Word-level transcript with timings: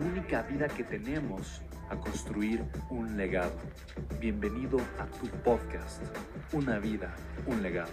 única 0.00 0.42
vida 0.42 0.66
que 0.66 0.82
tenemos 0.82 1.62
a 1.90 1.96
construir 1.96 2.64
un 2.90 3.16
legado. 3.16 3.52
Bienvenido 4.18 4.78
a 4.98 5.04
tu 5.06 5.26
podcast, 5.42 6.02
Una 6.52 6.78
vida, 6.78 7.14
un 7.46 7.62
legado. 7.62 7.90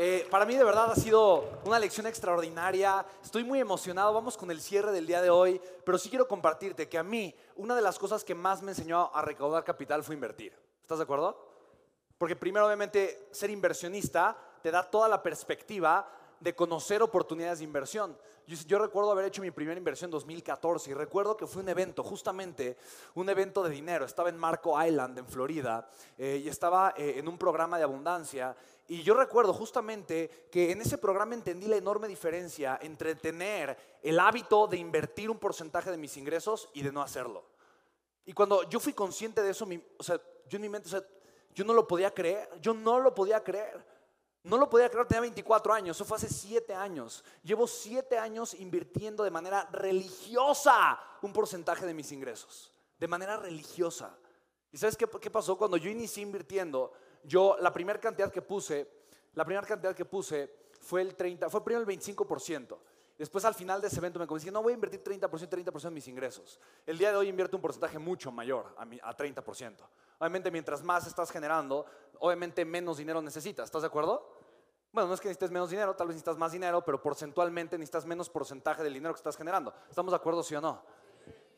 Eh, 0.00 0.28
para 0.30 0.46
mí 0.46 0.54
de 0.54 0.62
verdad 0.62 0.92
ha 0.92 0.94
sido 0.94 1.58
una 1.64 1.76
lección 1.76 2.06
extraordinaria. 2.06 3.04
Estoy 3.20 3.42
muy 3.42 3.58
emocionado. 3.58 4.14
Vamos 4.14 4.36
con 4.36 4.48
el 4.52 4.60
cierre 4.60 4.92
del 4.92 5.08
día 5.08 5.20
de 5.20 5.28
hoy. 5.28 5.60
Pero 5.84 5.98
sí 5.98 6.08
quiero 6.08 6.28
compartirte 6.28 6.88
que 6.88 6.98
a 6.98 7.02
mí 7.02 7.34
una 7.56 7.74
de 7.74 7.82
las 7.82 7.98
cosas 7.98 8.22
que 8.22 8.32
más 8.32 8.62
me 8.62 8.70
enseñó 8.70 9.10
a 9.12 9.22
recaudar 9.22 9.64
capital 9.64 10.04
fue 10.04 10.14
invertir. 10.14 10.56
¿Estás 10.82 10.98
de 10.98 11.02
acuerdo? 11.02 11.44
Porque 12.16 12.36
primero 12.36 12.64
obviamente 12.64 13.26
ser 13.32 13.50
inversionista 13.50 14.38
te 14.62 14.70
da 14.70 14.88
toda 14.88 15.08
la 15.08 15.20
perspectiva 15.20 16.08
de 16.40 16.54
conocer 16.54 17.02
oportunidades 17.02 17.58
de 17.58 17.64
inversión. 17.64 18.16
Yo, 18.46 18.78
recuerdo 18.78 19.10
haber 19.10 19.26
hecho 19.26 19.42
mi 19.42 19.50
primera 19.50 19.76
inversión 19.76 20.08
en 20.08 20.12
2014 20.12 20.90
y 20.90 20.94
recuerdo 20.94 21.36
que 21.36 21.46
fue 21.46 21.62
un 21.62 21.68
evento, 21.68 22.02
justamente 22.02 22.78
un 23.14 23.28
evento 23.28 23.62
de 23.62 23.68
dinero. 23.68 24.06
Estaba 24.06 24.30
en 24.30 24.38
Marco 24.38 24.82
Island, 24.82 25.18
en 25.18 25.26
Florida, 25.26 25.86
eh, 26.16 26.40
y 26.42 26.48
estaba 26.48 26.94
eh, 26.96 27.14
en 27.18 27.28
un 27.28 27.36
programa 27.36 27.76
de 27.76 27.84
abundancia. 27.84 28.56
Y 28.86 29.02
yo 29.02 29.12
recuerdo 29.12 29.52
justamente 29.52 30.48
que 30.50 30.72
en 30.72 30.80
ese 30.80 30.96
programa 30.96 31.34
entendí 31.34 31.66
la 31.66 31.76
enorme 31.76 32.08
diferencia 32.08 32.78
entre 32.80 33.16
tener 33.16 33.76
el 34.02 34.18
hábito 34.18 34.66
de 34.66 34.78
invertir 34.78 35.28
un 35.28 35.38
porcentaje 35.38 35.90
de 35.90 35.98
mis 35.98 36.16
ingresos 36.16 36.70
y 36.72 36.80
de 36.80 36.90
no 36.90 37.02
hacerlo. 37.02 37.44
Y 38.24 38.32
cuando 38.32 38.62
yo 38.70 38.80
fui 38.80 38.94
consciente 38.94 39.42
de 39.42 39.50
eso, 39.50 39.68
o 39.98 40.02
sea, 40.02 40.18
yo 40.48 40.56
en 40.56 40.62
mi 40.62 40.70
mente, 40.70 40.88
o 40.88 40.90
sea, 40.90 41.02
yo 41.54 41.64
no 41.64 41.74
lo 41.74 41.86
podía 41.86 42.14
creer, 42.14 42.48
yo 42.62 42.72
no 42.72 42.98
lo 42.98 43.14
podía 43.14 43.44
creer. 43.44 43.84
No 44.44 44.56
lo 44.56 44.70
podía 44.70 44.88
creer, 44.88 45.06
tenía 45.06 45.22
24 45.22 45.72
años, 45.72 45.96
eso 45.96 46.04
fue 46.04 46.16
hace 46.16 46.28
7 46.28 46.74
años. 46.74 47.24
Llevo 47.42 47.66
7 47.66 48.18
años 48.18 48.54
invirtiendo 48.54 49.24
de 49.24 49.30
manera 49.30 49.68
religiosa 49.72 50.98
un 51.22 51.32
porcentaje 51.32 51.84
de 51.84 51.94
mis 51.94 52.12
ingresos, 52.12 52.72
de 52.98 53.08
manera 53.08 53.36
religiosa. 53.36 54.16
¿Y 54.70 54.78
sabes 54.78 54.96
qué, 54.96 55.06
pasó? 55.30 55.56
Cuando 55.56 55.76
yo 55.76 55.90
inicié 55.90 56.22
invirtiendo, 56.22 56.92
yo 57.24 57.56
la 57.60 57.72
primera 57.72 58.00
cantidad 58.00 58.30
que 58.30 58.42
puse, 58.42 58.88
la 59.34 59.44
primera 59.44 59.66
cantidad 59.66 59.94
que 59.94 60.04
puse 60.04 60.68
fue 60.80 61.02
el 61.02 61.14
30, 61.14 61.48
fue 61.50 61.64
primero 61.64 61.88
el 61.88 61.98
25%. 61.98 62.78
Después 63.18 63.44
al 63.44 63.54
final 63.54 63.80
de 63.80 63.88
ese 63.88 63.98
evento 63.98 64.20
me 64.20 64.28
comencé, 64.28 64.50
no 64.52 64.62
voy 64.62 64.72
a 64.72 64.74
invertir 64.74 65.02
30%, 65.02 65.28
30% 65.28 65.80
de 65.80 65.90
mis 65.90 66.06
ingresos. 66.06 66.60
El 66.86 66.96
día 66.96 67.10
de 67.10 67.16
hoy 67.16 67.28
invierto 67.28 67.56
un 67.56 67.60
porcentaje 67.60 67.98
mucho 67.98 68.30
mayor, 68.30 68.72
a, 68.78 68.82
a 68.82 69.16
30%. 69.16 69.74
Obviamente 70.20 70.52
mientras 70.52 70.84
más 70.84 71.04
estás 71.06 71.32
generando, 71.32 71.84
obviamente 72.20 72.64
menos 72.64 72.98
dinero 72.98 73.20
necesitas. 73.20 73.64
¿Estás 73.64 73.82
de 73.82 73.88
acuerdo? 73.88 74.38
Bueno, 74.92 75.08
no 75.08 75.14
es 75.14 75.20
que 75.20 75.28
necesites 75.28 75.50
menos 75.50 75.68
dinero, 75.70 75.96
tal 75.96 76.06
vez 76.06 76.14
necesitas 76.14 76.38
más 76.38 76.52
dinero, 76.52 76.84
pero 76.84 77.02
porcentualmente 77.02 77.76
necesitas 77.76 78.06
menos 78.06 78.30
porcentaje 78.30 78.84
del 78.84 78.94
dinero 78.94 79.12
que 79.12 79.18
estás 79.18 79.36
generando. 79.36 79.74
¿Estamos 79.90 80.12
de 80.12 80.16
acuerdo, 80.16 80.44
sí 80.44 80.54
o 80.54 80.60
no? 80.60 80.82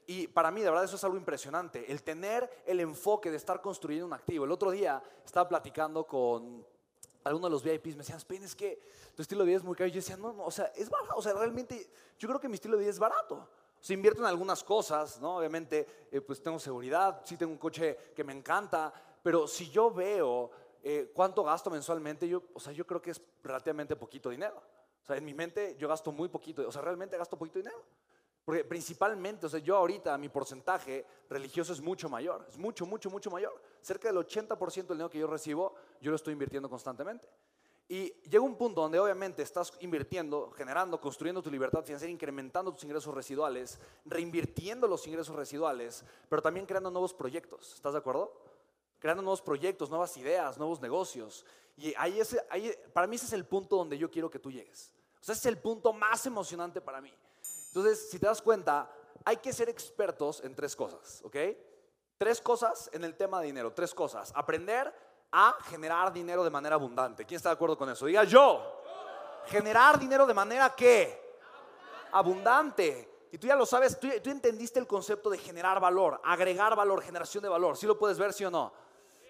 Y 0.06 0.26
para 0.26 0.50
mí, 0.50 0.62
de 0.62 0.70
verdad, 0.70 0.84
eso 0.84 0.96
es 0.96 1.04
algo 1.04 1.16
impresionante. 1.16 1.92
El 1.92 2.02
tener 2.02 2.64
el 2.66 2.80
enfoque 2.80 3.30
de 3.30 3.36
estar 3.36 3.60
construyendo 3.60 4.06
un 4.06 4.12
activo. 4.12 4.44
El 4.44 4.50
otro 4.50 4.70
día 4.70 5.00
estaba 5.24 5.48
platicando 5.48 6.04
con 6.04 6.66
algunos 7.24 7.48
de 7.48 7.52
los 7.52 7.62
VIPs, 7.62 7.96
me 7.96 8.02
decían, 8.02 8.18
Spain, 8.18 8.42
es 8.42 8.54
que 8.54 8.80
tu 9.14 9.22
estilo 9.22 9.40
de 9.40 9.48
vida 9.48 9.58
es 9.58 9.64
muy 9.64 9.74
caro. 9.74 9.88
Y 9.88 9.92
yo 9.92 9.96
decía, 9.96 10.16
no, 10.16 10.32
no, 10.32 10.44
o 10.44 10.50
sea, 10.50 10.66
es 10.76 10.88
barato. 10.88 11.14
O 11.16 11.22
sea, 11.22 11.32
realmente, 11.34 11.90
yo 12.18 12.28
creo 12.28 12.40
que 12.40 12.48
mi 12.48 12.54
estilo 12.54 12.76
de 12.76 12.80
vida 12.80 12.90
es 12.90 12.98
barato. 12.98 13.34
O 13.34 13.82
sea, 13.82 13.94
invierto 13.94 14.20
en 14.20 14.26
algunas 14.26 14.62
cosas, 14.62 15.20
¿no? 15.20 15.36
Obviamente, 15.36 15.86
eh, 16.10 16.20
pues 16.20 16.42
tengo 16.42 16.58
seguridad, 16.58 17.22
sí 17.24 17.36
tengo 17.36 17.52
un 17.52 17.58
coche 17.58 17.96
que 18.14 18.24
me 18.24 18.32
encanta, 18.32 18.92
pero 19.22 19.46
si 19.46 19.70
yo 19.70 19.90
veo 19.90 20.50
eh, 20.82 21.10
cuánto 21.14 21.42
gasto 21.44 21.70
mensualmente, 21.70 22.28
yo, 22.28 22.42
o 22.54 22.60
sea, 22.60 22.72
yo 22.72 22.86
creo 22.86 23.00
que 23.00 23.10
es 23.10 23.22
relativamente 23.42 23.96
poquito 23.96 24.30
dinero. 24.30 24.62
O 25.02 25.06
sea, 25.06 25.16
en 25.16 25.24
mi 25.24 25.34
mente 25.34 25.76
yo 25.78 25.88
gasto 25.88 26.12
muy 26.12 26.28
poquito, 26.28 26.66
o 26.66 26.72
sea, 26.72 26.82
realmente 26.82 27.16
gasto 27.16 27.38
poquito 27.38 27.58
dinero. 27.58 27.82
Porque 28.44 28.64
principalmente, 28.64 29.46
o 29.46 29.48
sea, 29.48 29.60
yo 29.60 29.76
ahorita 29.76 30.16
mi 30.18 30.28
porcentaje 30.28 31.06
religioso 31.28 31.72
es 31.72 31.80
mucho 31.80 32.08
mayor, 32.08 32.46
es 32.48 32.58
mucho, 32.58 32.86
mucho, 32.86 33.10
mucho 33.10 33.30
mayor. 33.30 33.60
Cerca 33.82 34.08
del 34.08 34.18
80% 34.18 34.74
del 34.74 34.86
dinero 34.88 35.10
que 35.10 35.18
yo 35.18 35.26
recibo, 35.26 35.74
yo 36.00 36.10
lo 36.10 36.16
estoy 36.16 36.32
invirtiendo 36.32 36.68
constantemente. 36.68 37.28
Y 37.88 38.12
llega 38.22 38.44
un 38.44 38.54
punto 38.54 38.82
donde 38.82 39.00
obviamente 39.00 39.42
estás 39.42 39.72
invirtiendo, 39.80 40.52
generando, 40.52 41.00
construyendo 41.00 41.42
tu 41.42 41.50
libertad 41.50 41.82
financiera, 41.82 42.12
incrementando 42.12 42.72
tus 42.72 42.84
ingresos 42.84 43.12
residuales, 43.12 43.80
reinvirtiendo 44.04 44.86
los 44.86 45.04
ingresos 45.08 45.34
residuales, 45.34 46.04
pero 46.28 46.40
también 46.40 46.66
creando 46.66 46.92
nuevos 46.92 47.12
proyectos. 47.12 47.74
¿Estás 47.74 47.94
de 47.94 47.98
acuerdo? 47.98 48.32
Creando 49.00 49.22
nuevos 49.22 49.42
proyectos, 49.42 49.90
nuevas 49.90 50.16
ideas, 50.16 50.56
nuevos 50.56 50.80
negocios. 50.80 51.44
Y 51.76 51.92
ahí, 51.96 52.20
ahí 52.48 52.72
para 52.92 53.08
mí 53.08 53.16
ese 53.16 53.26
es 53.26 53.32
el 53.32 53.44
punto 53.44 53.74
donde 53.74 53.98
yo 53.98 54.08
quiero 54.08 54.30
que 54.30 54.38
tú 54.38 54.52
llegues. 54.52 54.92
O 55.20 55.24
sea, 55.24 55.32
ese 55.32 55.48
es 55.48 55.54
el 55.54 55.58
punto 55.58 55.92
más 55.92 56.24
emocionante 56.26 56.80
para 56.80 57.00
mí. 57.00 57.12
Entonces, 57.66 58.08
si 58.08 58.20
te 58.20 58.26
das 58.26 58.40
cuenta, 58.40 58.88
hay 59.24 59.38
que 59.38 59.52
ser 59.52 59.68
expertos 59.68 60.44
en 60.44 60.54
tres 60.54 60.76
cosas, 60.76 61.22
¿ok? 61.24 61.36
Tres 62.20 62.38
cosas 62.42 62.90
en 62.92 63.02
el 63.02 63.16
tema 63.16 63.40
de 63.40 63.46
dinero, 63.46 63.72
tres 63.72 63.94
cosas. 63.94 64.30
Aprender 64.36 64.94
a 65.32 65.56
generar 65.70 66.12
dinero 66.12 66.44
de 66.44 66.50
manera 66.50 66.74
abundante. 66.74 67.24
¿Quién 67.24 67.36
está 67.36 67.48
de 67.48 67.54
acuerdo 67.54 67.78
con 67.78 67.88
eso? 67.88 68.04
Diga 68.04 68.24
yo. 68.24 68.82
Generar 69.46 69.98
dinero 69.98 70.26
de 70.26 70.34
manera 70.34 70.68
que 70.76 71.38
abundante. 72.12 73.26
Y 73.32 73.38
tú 73.38 73.46
ya 73.46 73.56
lo 73.56 73.64
sabes, 73.64 73.98
tú, 73.98 74.06
tú, 74.22 74.28
entendiste 74.28 74.78
el 74.78 74.86
concepto 74.86 75.30
de 75.30 75.38
generar 75.38 75.80
valor, 75.80 76.20
agregar 76.22 76.76
valor, 76.76 77.00
generación 77.00 77.42
de 77.42 77.48
valor. 77.48 77.78
¿Sí 77.78 77.86
lo 77.86 77.98
puedes 77.98 78.18
ver, 78.18 78.34
sí 78.34 78.44
o 78.44 78.50
no? 78.50 78.70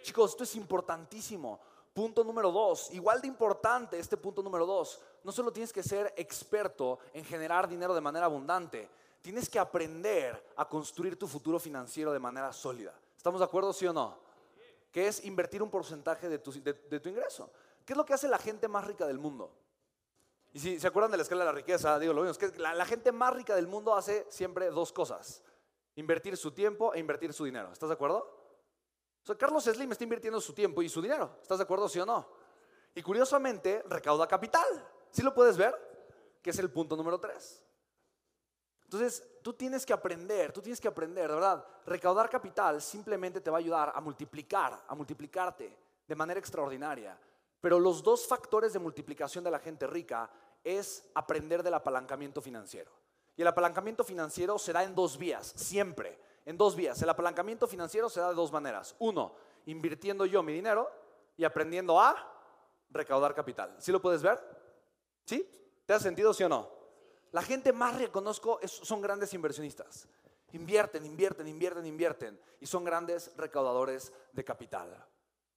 Chicos, 0.03 0.33
esto 0.33 0.43
es 0.43 0.56
importantísimo. 0.56 1.61
Punto 1.95 2.25
número 2.25 2.50
dos, 2.50 2.91
igual 2.91 3.21
de 3.21 3.29
importante 3.29 4.00
este 4.00 4.17
punto 4.17 4.43
número 4.43 4.67
dos, 4.67 5.00
no 5.23 5.31
solo 5.31 5.53
tienes 5.53 5.73
que 5.73 5.84
ser 5.84 6.12
experto 6.17 6.99
en 7.12 7.25
generar 7.25 7.69
dinero 7.69 7.95
de 7.95 8.00
manera 8.00 8.27
abundante, 8.27 8.91
tienes 9.20 9.49
que 9.49 9.58
aprender 9.58 10.52
a 10.56 10.69
construir 10.69 11.19
tu 11.19 11.26
futuro 11.26 11.58
financiero 11.58 12.12
de 12.12 12.19
manera 12.19 12.52
sólida. 12.52 12.99
¿Estamos 13.17 13.40
de 13.40 13.44
acuerdo, 13.44 13.72
sí 13.72 13.87
o 13.87 13.93
no? 13.93 14.19
Que 14.90 15.06
es 15.08 15.25
invertir 15.25 15.62
un 15.62 15.70
porcentaje 15.70 16.28
de 16.28 16.38
tu, 16.38 16.52
ingreso. 16.52 17.50
¿Qué 17.84 17.93
es 17.93 17.96
lo 17.96 18.05
que 18.05 18.14
hace 18.14 18.28
la 18.28 18.38
gente 18.38 18.67
más 18.69 18.87
rica 18.87 19.06
del 19.06 19.19
mundo? 19.19 19.52
Y 20.52 20.58
si 20.58 20.81
se 20.81 20.87
acuerdan 20.87 21.11
de 21.11 21.17
la 21.17 21.22
escala 21.22 21.44
de 21.44 21.50
la 21.50 21.56
riqueza, 21.56 21.99
digo 21.99 22.12
lo 22.12 22.22
mismo, 22.22 22.37
que 22.37 22.58
la, 22.58 22.75
la 22.75 22.84
gente 22.84 23.12
más 23.12 23.32
rica 23.34 23.55
del 23.55 23.69
mundo 23.69 23.94
hace 23.94 24.26
siempre 24.31 24.70
dos 24.70 24.93
cosas, 24.93 25.43
invertir 25.94 26.37
su 26.37 26.50
tiempo 26.50 26.93
e 26.93 26.99
invertir 26.99 27.32
su 27.32 27.44
dinero. 27.44 27.70
¿Estás 27.73 27.88
de 27.88 27.94
acuerdo? 27.94 28.40
O 29.23 29.26
sea, 29.26 29.37
Carlos 29.37 29.64
Slim 29.64 29.93
está 29.93 30.05
invirtiendo 30.05 30.40
su 30.40 30.52
tiempo 30.52 30.82
y 30.82 30.88
su 30.88 31.00
dinero. 31.00 31.38
¿Estás 31.43 31.58
de 31.58 31.64
acuerdo, 31.64 31.88
sí 31.88 32.00
o 32.00 32.06
no? 32.06 32.26
Y 32.94 33.02
curiosamente, 33.02 33.84
recauda 33.87 34.26
capital. 34.26 34.88
¿Sí 35.11 35.23
lo 35.23 35.34
puedes 35.34 35.56
ver? 35.56 35.75
Que 36.43 36.50
es 36.50 36.58
el 36.58 36.70
punto 36.70 36.96
número 36.96 37.20
tres. 37.20 37.62
Entonces, 38.92 39.22
tú 39.40 39.52
tienes 39.52 39.87
que 39.87 39.92
aprender, 39.92 40.50
tú 40.50 40.60
tienes 40.60 40.81
que 40.81 40.88
aprender, 40.88 41.28
de 41.28 41.34
verdad. 41.34 41.64
Recaudar 41.87 42.28
capital 42.28 42.82
simplemente 42.82 43.40
te 43.40 43.48
va 43.48 43.58
a 43.58 43.60
ayudar 43.60 43.92
a 43.94 44.00
multiplicar, 44.00 44.82
a 44.88 44.94
multiplicarte 44.96 45.78
de 46.08 46.16
manera 46.16 46.40
extraordinaria. 46.40 47.16
Pero 47.60 47.78
los 47.78 48.02
dos 48.02 48.26
factores 48.26 48.72
de 48.72 48.81
multiplicación 48.81 49.44
de 49.44 49.50
la 49.52 49.60
gente 49.60 49.87
rica 49.87 50.28
es 50.64 51.08
aprender 51.14 51.62
del 51.62 51.75
apalancamiento 51.75 52.42
financiero. 52.42 52.90
Y 53.37 53.42
el 53.42 53.46
apalancamiento 53.46 54.02
financiero 54.02 54.58
será 54.58 54.82
en 54.82 54.96
dos 54.96 55.16
vías, 55.16 55.52
siempre. 55.54 56.19
en 56.44 56.58
dos 56.58 56.75
vías. 56.75 57.00
El 57.00 57.10
apalancamiento 57.10 57.69
financiero 57.69 58.08
se 58.08 58.19
da 58.19 58.31
de 58.31 58.34
dos 58.34 58.50
maneras. 58.50 58.96
Uno, 58.98 59.37
invirtiendo 59.66 60.26
yo 60.26 60.42
mi 60.42 60.52
dinero 60.52 60.90
y 61.37 61.44
aprendiendo 61.44 62.00
a 62.00 62.16
recaudar 62.90 63.37
capital. 63.37 63.72
¿Sí 63.78 63.92
lo 63.92 64.02
puedes 64.02 64.20
ver? 64.20 64.40
¿Sí? 65.26 65.48
¿Te 65.87 65.92
ha 65.92 66.00
sentido, 66.00 66.34
sí 66.34 66.42
o 66.42 66.48
no? 66.48 66.80
La 67.32 67.43
gente 67.43 67.73
más 67.73 67.97
reconozco 67.99 68.61
son 68.67 69.00
grandes 69.00 69.32
inversionistas. 69.35 70.09
Invierten, 70.53 71.06
invierten, 71.06 71.47
invierten, 71.47 71.87
invierten. 71.87 72.41
Y 72.61 72.67
son 72.67 72.85
grandes 72.85 73.32
recaudadores 73.37 74.12
de 74.32 74.44
capital. 74.44 75.06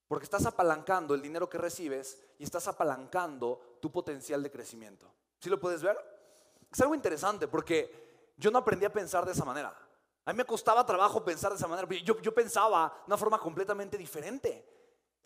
Porque 0.07 0.25
estás 0.25 0.45
apalancando 0.45 1.15
el 1.15 1.21
dinero 1.21 1.49
que 1.49 1.57
recibes 1.57 2.19
y 2.37 2.43
estás 2.43 2.67
apalancando 2.67 3.77
tu 3.81 3.91
potencial 3.91 4.43
de 4.43 4.51
crecimiento. 4.51 5.11
¿Sí 5.39 5.49
lo 5.49 5.59
puedes 5.59 5.81
ver? 5.81 5.97
Es 6.71 6.79
algo 6.81 6.95
interesante 6.95 7.47
porque 7.47 8.33
yo 8.37 8.51
no 8.51 8.59
aprendí 8.59 8.85
a 8.85 8.93
pensar 8.93 9.25
de 9.25 9.31
esa 9.31 9.45
manera. 9.45 9.75
A 10.25 10.31
mí 10.31 10.37
me 10.37 10.45
costaba 10.45 10.85
trabajo 10.85 11.23
pensar 11.23 11.51
de 11.51 11.57
esa 11.57 11.67
manera. 11.67 11.87
Yo, 12.03 12.33
pensaba 12.33 12.93
de 12.99 13.07
una 13.07 13.17
forma 13.17 13.39
completamente 13.39 13.97
diferente. 13.97 14.65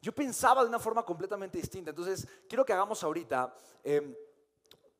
Yo 0.01 0.13
pensaba 0.13 0.63
de 0.63 0.69
una 0.69 0.79
forma 0.79 1.03
completamente 1.03 1.57
distinta. 1.57 1.91
Entonces, 1.91 2.27
quiero 2.47 2.65
que 2.65 2.73
hagamos 2.73 3.03
ahorita 3.03 3.53
em, 3.83 4.15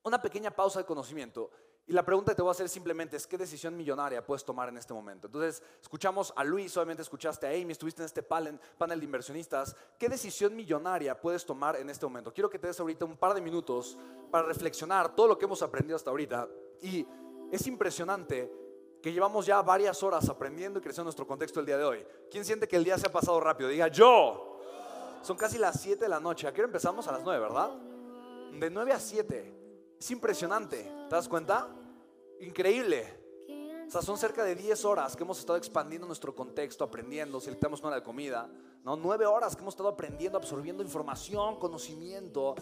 una 0.08 0.22
pequeña 0.22 0.52
pausa 0.52 0.80
de 0.80 0.86
conocimiento. 0.86 1.50
Y 1.90 1.94
la 1.94 2.04
pregunta 2.04 2.34
que 2.34 2.36
te 2.36 2.42
voy 2.42 2.50
a 2.50 2.52
hacer 2.52 2.68
simplemente 2.68 3.16
es, 3.16 3.26
¿qué 3.26 3.38
decisión 3.38 3.78
millonaria 3.78 4.26
puedes 4.26 4.44
tomar 4.44 4.68
en 4.68 4.78
este 4.78 4.94
momento? 4.94 5.28
Entonces, 5.28 5.64
escuchamos 5.82 6.34
a 6.36 6.44
Luis, 6.44 6.76
obviamente 6.76 7.02
escuchaste 7.02 7.48
a 7.48 7.52
Amy, 7.52 7.72
estuviste 7.72 8.02
en 8.02 8.08
este 8.08 8.22
panel, 8.22 8.60
panel 8.78 9.00
de 9.00 9.06
inversionistas. 9.06 9.74
¿Qué 9.98 10.10
decisión 10.10 10.54
millonaria 10.54 11.20
puedes 11.20 11.46
tomar 11.46 11.78
en 11.78 11.90
este 11.90 12.06
momento? 12.06 12.34
Quiero 12.34 12.50
que 12.50 12.60
te 12.60 12.68
des 12.68 12.78
ahorita 12.78 13.06
un 13.06 13.16
par 13.16 13.34
de 13.34 13.40
minutos 13.40 13.98
para 14.30 14.46
reflexionar 14.46 15.16
todo 15.16 15.28
lo 15.28 15.38
que 15.38 15.46
hemos 15.46 15.62
aprendido 15.62 15.96
hasta 15.96 16.10
ahorita. 16.10 16.50
Y 16.82 17.08
es 17.54 17.66
impresionante 17.68 18.52
que 19.02 19.14
llevamos 19.14 19.46
ya 19.46 19.62
varias 19.62 20.04
horas 20.04 20.28
aprendiendo 20.28 20.80
y 20.80 20.82
creciendo 20.82 21.06
nuestro 21.06 21.26
contexto 21.26 21.62
el 21.62 21.66
día 21.66 21.78
de 21.78 21.86
hoy. 21.86 22.06
¿Quién 22.30 22.44
siente 22.44 22.68
que 22.68 22.76
el 22.76 22.84
día 22.84 22.98
se 22.98 23.08
ha 23.08 23.12
pasado 23.14 23.40
rápido? 23.40 23.70
Diga 23.70 23.88
yo. 23.88 24.60
Son 25.22 25.38
casi 25.38 25.58
las 25.58 25.80
7 25.80 26.04
de 26.04 26.10
la 26.10 26.20
noche. 26.20 26.48
Aquí 26.48 26.60
empezamos 26.60 27.08
a 27.08 27.14
las 27.14 27.24
9, 27.24 27.40
¿verdad? 27.40 27.72
De 28.60 28.70
9 28.70 28.92
a 28.92 29.00
7. 29.00 29.67
Es 30.00 30.12
impresionante. 30.12 30.84
¿Te 31.10 31.16
das 31.16 31.28
cuenta? 31.28 31.68
Increíble. 32.40 33.28
O 33.88 33.90
sea, 33.90 34.02
son 34.02 34.18
cerca 34.18 34.44
de 34.44 34.54
10 34.54 34.84
horas 34.86 35.16
que 35.16 35.24
hemos 35.24 35.40
estado 35.40 35.58
expandiendo 35.58 36.06
nuestro 36.06 36.36
contexto, 36.36 36.84
aprendiendo, 36.84 37.40
si 37.40 37.50
le 37.50 37.56
tenemos 37.56 37.82
una 37.82 37.96
de 37.96 38.04
comida. 38.04 38.50
¿no? 38.84 38.96
9 38.96 39.26
horas 39.26 39.56
que 39.56 39.62
hemos 39.62 39.74
estado 39.74 39.90
aprendiendo, 39.90 40.38
absorbiendo 40.38 40.84
información, 40.84 41.58
conocimiento. 41.58 42.56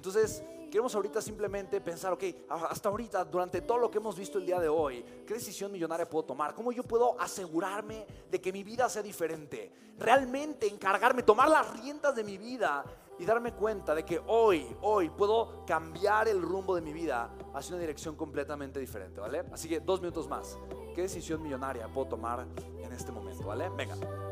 Entonces, 0.00 0.42
queremos 0.70 0.94
ahorita 0.94 1.20
simplemente 1.20 1.78
pensar, 1.82 2.14
ok, 2.14 2.24
hasta 2.48 2.88
ahorita, 2.88 3.22
durante 3.26 3.60
todo 3.60 3.76
lo 3.76 3.90
que 3.90 3.98
hemos 3.98 4.16
visto 4.16 4.38
el 4.38 4.46
día 4.46 4.58
de 4.58 4.66
hoy, 4.66 5.04
¿qué 5.26 5.34
decisión 5.34 5.70
millonaria 5.70 6.08
puedo 6.08 6.24
tomar? 6.24 6.54
¿Cómo 6.54 6.72
yo 6.72 6.82
puedo 6.84 7.20
asegurarme 7.20 8.06
de 8.30 8.40
que 8.40 8.50
mi 8.50 8.64
vida 8.64 8.88
sea 8.88 9.02
diferente? 9.02 9.70
Realmente 9.98 10.66
encargarme, 10.66 11.22
tomar 11.22 11.50
las 11.50 11.70
riendas 11.78 12.16
de 12.16 12.24
mi 12.24 12.38
vida 12.38 12.82
y 13.18 13.26
darme 13.26 13.52
cuenta 13.52 13.94
de 13.94 14.06
que 14.06 14.22
hoy, 14.26 14.74
hoy 14.80 15.10
puedo 15.10 15.66
cambiar 15.66 16.28
el 16.28 16.40
rumbo 16.40 16.74
de 16.74 16.80
mi 16.80 16.94
vida 16.94 17.30
hacia 17.52 17.74
una 17.74 17.82
dirección 17.82 18.16
completamente 18.16 18.80
diferente, 18.80 19.20
¿vale? 19.20 19.44
Así 19.52 19.68
que 19.68 19.80
dos 19.80 20.00
minutos 20.00 20.26
más. 20.28 20.58
¿Qué 20.94 21.02
decisión 21.02 21.42
millonaria 21.42 21.88
puedo 21.88 22.08
tomar 22.08 22.46
en 22.82 22.90
este 22.90 23.12
momento, 23.12 23.44
¿vale? 23.44 23.68
Venga. 23.76 24.29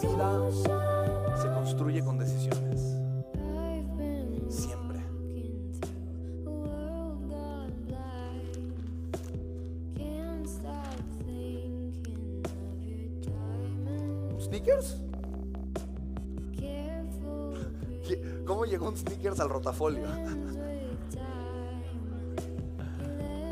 Vida 0.00 0.50
se 1.40 1.48
construye 1.52 2.02
con 2.02 2.18
decisiones. 2.18 2.96
Siempre. 4.48 4.98
¿Sneakers? 14.40 14.96
¿Cómo 18.46 18.64
llegó 18.64 18.88
un 18.88 18.96
sneakers 18.96 19.40
al 19.40 19.48
rotafolio? 19.50 20.06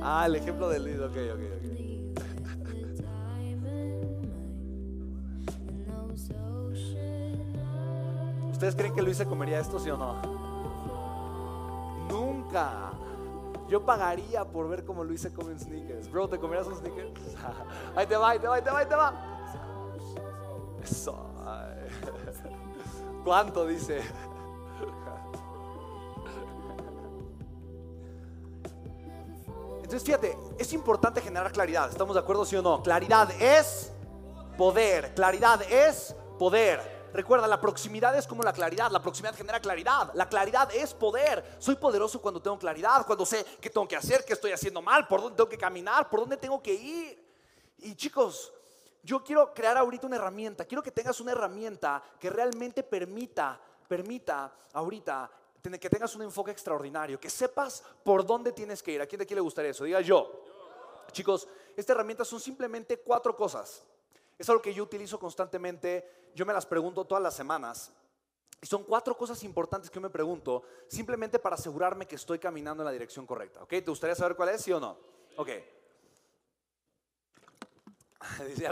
Ah, 0.08 0.26
el 0.26 0.36
ejemplo 0.36 0.68
del 0.68 0.84
libro, 0.84 1.06
ok, 1.06 1.16
ok, 1.34 1.40
ok. 1.56 1.85
¿Ustedes 8.56 8.74
creen 8.74 8.94
que 8.94 9.02
Luis 9.02 9.18
se 9.18 9.26
comería 9.26 9.60
esto, 9.60 9.78
sí 9.78 9.90
o 9.90 9.98
no? 9.98 10.14
Nunca. 12.08 12.90
Yo 13.68 13.84
pagaría 13.84 14.46
por 14.46 14.66
ver 14.66 14.86
cómo 14.86 15.04
Luis 15.04 15.20
se 15.20 15.30
come 15.30 15.58
sneakers. 15.58 16.10
Bro, 16.10 16.30
¿te 16.30 16.38
comerías 16.38 16.66
un 16.66 16.76
sneakers? 16.76 17.20
ahí 17.96 18.06
te 18.06 18.16
va, 18.16 18.30
ahí 18.30 18.38
te 18.38 18.48
va, 18.48 18.56
ahí 18.56 18.62
te 18.62 18.70
va, 18.70 18.88
te 18.88 18.94
va. 18.94 19.12
Eso. 20.82 21.18
¿Cuánto 23.24 23.66
dice? 23.66 24.00
Entonces, 29.82 30.02
fíjate, 30.02 30.34
es 30.58 30.72
importante 30.72 31.20
generar 31.20 31.52
claridad. 31.52 31.90
¿Estamos 31.90 32.14
de 32.14 32.20
acuerdo, 32.20 32.46
sí 32.46 32.56
o 32.56 32.62
no? 32.62 32.82
Claridad 32.82 33.30
es 33.38 33.92
poder. 34.56 35.14
Claridad 35.14 35.60
es 35.70 36.16
poder. 36.38 36.95
Recuerda, 37.12 37.46
la 37.46 37.60
proximidad 37.60 38.16
es 38.16 38.26
como 38.26 38.42
la 38.42 38.52
claridad. 38.52 38.90
La 38.90 39.00
proximidad 39.00 39.34
genera 39.34 39.60
claridad. 39.60 40.10
La 40.14 40.28
claridad 40.28 40.68
es 40.74 40.94
poder. 40.94 41.56
Soy 41.58 41.76
poderoso 41.76 42.20
cuando 42.20 42.40
tengo 42.40 42.58
claridad, 42.58 43.06
cuando 43.06 43.24
sé 43.24 43.44
qué 43.60 43.70
tengo 43.70 43.88
que 43.88 43.96
hacer, 43.96 44.24
qué 44.24 44.34
estoy 44.34 44.52
haciendo 44.52 44.82
mal, 44.82 45.06
por 45.06 45.20
dónde 45.20 45.36
tengo 45.36 45.48
que 45.48 45.58
caminar, 45.58 46.08
por 46.08 46.20
dónde 46.20 46.36
tengo 46.36 46.62
que 46.62 46.72
ir. 46.72 47.26
Y 47.78 47.94
chicos, 47.94 48.52
yo 49.02 49.22
quiero 49.22 49.52
crear 49.54 49.76
ahorita 49.76 50.06
una 50.06 50.16
herramienta. 50.16 50.64
Quiero 50.64 50.82
que 50.82 50.90
tengas 50.90 51.20
una 51.20 51.32
herramienta 51.32 52.02
que 52.18 52.28
realmente 52.30 52.82
permita, 52.82 53.60
permita 53.88 54.52
ahorita 54.72 55.30
que 55.80 55.90
tengas 55.90 56.14
un 56.14 56.22
enfoque 56.22 56.52
extraordinario, 56.52 57.18
que 57.18 57.28
sepas 57.28 57.82
por 58.04 58.24
dónde 58.24 58.52
tienes 58.52 58.82
que 58.82 58.92
ir. 58.92 59.02
¿A 59.02 59.06
quién 59.06 59.18
de 59.18 59.24
aquí 59.24 59.34
le 59.34 59.40
gustaría 59.40 59.72
eso? 59.72 59.84
Diga 59.84 60.00
yo. 60.00 60.44
Chicos, 61.10 61.48
esta 61.76 61.92
herramienta 61.92 62.24
son 62.24 62.40
simplemente 62.40 62.98
cuatro 63.00 63.36
cosas. 63.36 63.82
Es 64.38 64.48
algo 64.48 64.62
que 64.62 64.74
yo 64.74 64.82
utilizo 64.82 65.18
constantemente, 65.18 66.30
yo 66.34 66.44
me 66.44 66.52
las 66.52 66.66
pregunto 66.66 67.04
todas 67.04 67.22
las 67.22 67.34
semanas. 67.34 67.92
Y 68.60 68.66
son 68.66 68.84
cuatro 68.84 69.16
cosas 69.16 69.42
importantes 69.44 69.90
que 69.90 69.96
yo 69.96 70.00
me 70.00 70.10
pregunto 70.10 70.62
simplemente 70.88 71.38
para 71.38 71.56
asegurarme 71.56 72.06
que 72.06 72.16
estoy 72.16 72.38
caminando 72.38 72.82
en 72.82 72.86
la 72.86 72.92
dirección 72.92 73.26
correcta. 73.26 73.62
¿Ok? 73.62 73.70
¿Te 73.70 73.82
gustaría 73.82 74.14
saber 74.14 74.36
cuál 74.36 74.50
es, 74.50 74.62
sí 74.62 74.72
o 74.72 74.80
no? 74.80 74.98
Ok. 75.36 75.50
Dice, 78.46 78.68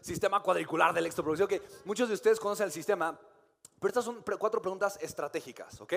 sistema 0.00 0.42
cuadricular 0.42 0.92
del 0.92 1.06
extraproducción. 1.06 1.48
Que 1.48 1.62
muchos 1.84 2.08
de 2.08 2.14
ustedes 2.14 2.40
conocen 2.40 2.66
el 2.66 2.72
sistema, 2.72 3.18
pero 3.78 3.88
estas 3.88 4.04
son 4.04 4.24
cuatro 4.38 4.60
preguntas 4.60 4.98
estratégicas. 5.00 5.80
¿Ok? 5.80 5.94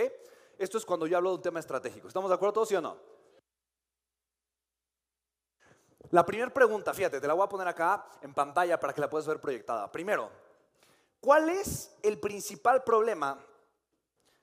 Esto 0.57 0.77
es 0.77 0.85
cuando 0.85 1.07
yo 1.07 1.17
hablo 1.17 1.31
de 1.31 1.35
un 1.37 1.41
tema 1.41 1.59
estratégico. 1.59 2.07
¿Estamos 2.07 2.29
de 2.29 2.35
acuerdo 2.35 2.53
todos, 2.53 2.69
sí 2.69 2.75
o 2.75 2.81
no? 2.81 2.97
La 6.11 6.25
primera 6.25 6.53
pregunta, 6.53 6.93
fíjate, 6.93 7.21
te 7.21 7.27
la 7.27 7.33
voy 7.33 7.45
a 7.45 7.49
poner 7.49 7.67
acá 7.67 8.05
en 8.21 8.33
pantalla 8.33 8.77
para 8.77 8.93
que 8.93 8.99
la 8.99 9.09
puedas 9.09 9.25
ver 9.25 9.39
proyectada. 9.39 9.89
Primero, 9.89 10.29
¿cuál 11.21 11.49
es 11.49 11.95
el 12.03 12.19
principal 12.19 12.83
problema 12.83 13.39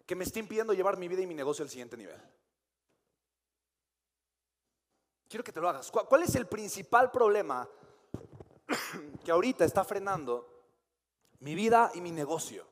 que 0.06 0.16
me 0.16 0.24
está 0.24 0.38
impidiendo 0.38 0.72
llevar 0.72 0.96
mi 0.96 1.08
vida 1.08 1.20
y 1.20 1.26
mi 1.26 1.34
negocio 1.34 1.62
al 1.62 1.68
siguiente 1.68 1.96
nivel? 1.96 2.18
Quiero 5.28 5.44
que 5.44 5.52
te 5.52 5.60
lo 5.60 5.68
hagas. 5.68 5.90
¿Cuál 5.90 6.22
es 6.22 6.34
el 6.36 6.46
principal 6.46 7.10
problema 7.10 7.68
que 9.24 9.30
ahorita 9.30 9.66
está 9.66 9.84
frenando 9.84 10.64
mi 11.40 11.54
vida 11.54 11.90
y 11.94 12.00
mi 12.00 12.10
negocio? 12.10 12.66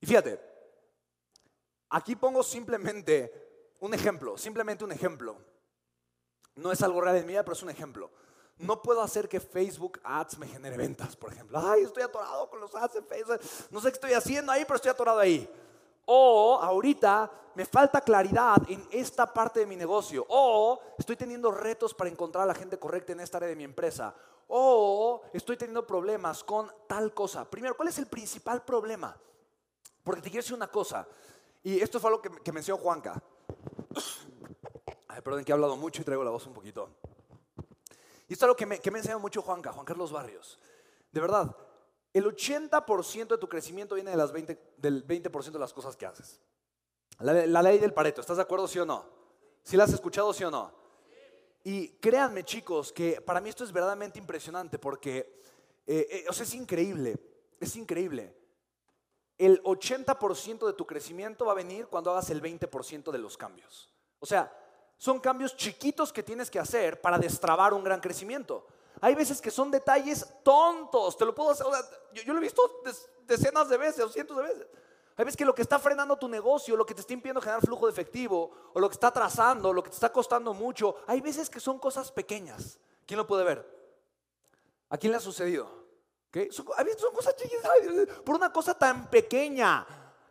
Y 0.00 0.06
fíjate, 0.06 0.40
aquí 1.88 2.14
pongo 2.14 2.44
simplemente 2.44 3.74
un 3.80 3.92
ejemplo, 3.92 4.38
simplemente 4.38 4.84
un 4.84 4.92
ejemplo. 4.92 5.57
No 6.58 6.72
es 6.72 6.82
algo 6.82 7.00
real 7.00 7.16
en 7.16 7.26
mi 7.26 7.32
vida, 7.32 7.44
pero 7.44 7.54
es 7.54 7.62
un 7.62 7.70
ejemplo. 7.70 8.10
No 8.58 8.82
puedo 8.82 9.00
hacer 9.00 9.28
que 9.28 9.38
Facebook 9.38 10.00
Ads 10.02 10.38
me 10.38 10.48
genere 10.48 10.76
ventas, 10.76 11.14
por 11.14 11.32
ejemplo. 11.32 11.60
Ay, 11.62 11.82
estoy 11.82 12.02
atorado 12.02 12.50
con 12.50 12.60
los 12.60 12.74
ads 12.74 12.96
en 12.96 13.06
Facebook. 13.06 13.40
No 13.70 13.80
sé 13.80 13.88
qué 13.88 13.94
estoy 13.94 14.12
haciendo 14.14 14.50
ahí, 14.50 14.64
pero 14.64 14.74
estoy 14.74 14.90
atorado 14.90 15.20
ahí. 15.20 15.48
O 16.06 16.58
ahorita 16.60 17.30
me 17.54 17.64
falta 17.64 18.00
claridad 18.00 18.56
en 18.68 18.84
esta 18.90 19.32
parte 19.32 19.60
de 19.60 19.66
mi 19.66 19.76
negocio. 19.76 20.26
O 20.28 20.80
estoy 20.98 21.14
teniendo 21.14 21.52
retos 21.52 21.94
para 21.94 22.10
encontrar 22.10 22.42
a 22.42 22.46
la 22.46 22.54
gente 22.54 22.78
correcta 22.78 23.12
en 23.12 23.20
esta 23.20 23.36
área 23.36 23.50
de 23.50 23.56
mi 23.56 23.64
empresa. 23.64 24.12
O 24.48 25.22
estoy 25.32 25.56
teniendo 25.56 25.86
problemas 25.86 26.42
con 26.42 26.72
tal 26.88 27.14
cosa. 27.14 27.48
Primero, 27.48 27.76
¿cuál 27.76 27.90
es 27.90 27.98
el 27.98 28.06
principal 28.06 28.64
problema? 28.64 29.16
Porque 30.02 30.22
te 30.22 30.30
quiero 30.30 30.42
decir 30.42 30.56
una 30.56 30.68
cosa. 30.68 31.06
Y 31.62 31.78
esto 31.78 32.00
fue 32.00 32.10
algo 32.10 32.22
que, 32.22 32.30
que 32.42 32.50
mencionó 32.50 32.82
Juanca 32.82 33.22
perdón 35.28 35.44
que 35.44 35.52
he 35.52 35.54
hablado 35.54 35.76
mucho 35.76 36.00
y 36.00 36.04
traigo 36.06 36.24
la 36.24 36.30
voz 36.30 36.46
un 36.46 36.54
poquito. 36.54 36.88
Y 38.28 38.32
esto 38.32 38.34
es 38.34 38.42
algo 38.44 38.56
que 38.56 38.64
me, 38.64 38.80
que 38.80 38.90
me 38.90 39.00
mucho 39.16 39.42
Juanca, 39.42 39.72
Juan 39.72 39.84
Carlos 39.84 40.10
Barrios. 40.10 40.58
De 41.12 41.20
verdad, 41.20 41.54
el 42.14 42.24
80% 42.24 43.28
de 43.28 43.38
tu 43.38 43.46
crecimiento 43.46 43.94
viene 43.94 44.10
de 44.10 44.16
las 44.16 44.32
20, 44.32 44.74
del 44.78 45.06
20% 45.06 45.50
de 45.50 45.58
las 45.58 45.74
cosas 45.74 45.96
que 45.96 46.06
haces. 46.06 46.40
La, 47.18 47.46
la, 47.46 47.62
ley 47.62 47.78
del 47.78 47.92
Pareto, 47.92 48.22
¿estás 48.22 48.38
de 48.38 48.42
acuerdo 48.42 48.66
sí 48.66 48.78
o 48.78 48.86
no? 48.86 49.04
¿Sí 49.62 49.76
la 49.76 49.84
has 49.84 49.92
escuchado 49.92 50.32
sí 50.32 50.44
o 50.44 50.50
no? 50.50 50.72
Y 51.64 51.88
créanme 51.98 52.44
chicos 52.44 52.90
que 52.90 53.20
para 53.20 53.40
mí 53.42 53.50
esto 53.50 53.64
es 53.64 53.72
verdaderamente 53.72 54.18
impresionante 54.18 54.78
porque, 54.78 55.42
eh, 55.86 56.06
eh, 56.10 56.24
o 56.28 56.32
sea, 56.32 56.44
es 56.44 56.54
increíble, 56.54 57.18
es 57.60 57.76
increíble. 57.76 58.34
El 59.36 59.62
80% 59.62 60.66
de 60.66 60.72
tu 60.72 60.86
crecimiento 60.86 61.44
va 61.44 61.52
a 61.52 61.56
venir 61.56 61.86
cuando 61.88 62.10
hagas 62.12 62.30
el 62.30 62.40
20% 62.40 63.10
de 63.10 63.18
los 63.18 63.36
cambios. 63.36 63.92
O 64.20 64.26
sea, 64.26 64.52
son 64.98 65.20
cambios 65.20 65.56
chiquitos 65.56 66.12
que 66.12 66.22
tienes 66.22 66.50
que 66.50 66.58
hacer 66.58 67.00
para 67.00 67.18
destrabar 67.18 67.72
un 67.72 67.84
gran 67.84 68.00
crecimiento. 68.00 68.66
Hay 69.00 69.14
veces 69.14 69.40
que 69.40 69.50
son 69.50 69.70
detalles 69.70 70.26
tontos, 70.42 71.16
te 71.16 71.24
lo 71.24 71.34
puedo 71.34 71.50
hacer, 71.50 71.66
yo, 72.12 72.32
lo 72.32 72.40
he 72.40 72.42
visto 72.42 72.82
decenas 73.24 73.68
de 73.68 73.76
veces 73.76 74.04
o 74.04 74.08
cientos 74.08 74.36
de 74.36 74.42
veces. 74.42 74.66
Hay 75.16 75.24
veces 75.24 75.36
que 75.36 75.44
lo 75.44 75.54
que 75.54 75.62
está 75.62 75.78
frenando 75.78 76.16
tu 76.16 76.28
negocio, 76.28 76.76
lo 76.76 76.84
que 76.84 76.94
te 76.94 77.00
está 77.00 77.12
impidiendo 77.12 77.40
generar 77.40 77.60
flujo 77.60 77.86
de 77.86 77.92
efectivo, 77.92 78.50
o 78.72 78.80
lo 78.80 78.88
que 78.88 78.94
está 78.94 79.08
atrasando, 79.08 79.72
lo 79.72 79.82
que 79.82 79.90
te 79.90 79.94
está 79.94 80.12
costando 80.12 80.52
mucho, 80.52 80.96
hay 81.06 81.20
veces 81.20 81.48
que 81.48 81.60
son 81.60 81.78
cosas 81.78 82.10
pequeñas. 82.12 82.78
¿Quién 83.06 83.18
lo 83.18 83.26
puede 83.26 83.44
ver? 83.44 83.78
¿A 84.90 84.98
quién 84.98 85.12
le 85.12 85.18
ha 85.18 85.20
sucedido? 85.20 85.68
Son, 86.50 86.66
son 86.98 87.14
cosas 87.14 87.36
chiquitas. 87.36 87.70
Por 88.24 88.36
una 88.36 88.52
cosa 88.52 88.74
tan 88.74 89.08
pequeña, 89.10 89.86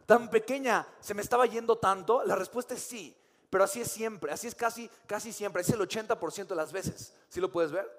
tan 0.05 0.29
pequeña, 0.29 0.87
¿se 0.99 1.13
me 1.13 1.21
estaba 1.21 1.45
yendo 1.45 1.77
tanto? 1.77 2.23
La 2.23 2.35
respuesta 2.35 2.73
es 2.73 2.81
sí. 2.81 3.17
Pero 3.49 3.63
así 3.63 3.81
es 3.81 3.89
siempre, 3.89 4.31
así 4.31 4.47
es 4.47 4.55
casi, 4.55 4.89
casi 5.05 5.31
siempre, 5.31 5.61
es 5.61 5.69
el 5.69 5.79
80% 5.79 6.47
de 6.47 6.55
las 6.55 6.71
veces. 6.71 7.13
¿Sí 7.29 7.39
lo 7.39 7.51
puedes 7.51 7.71
ver? 7.71 7.89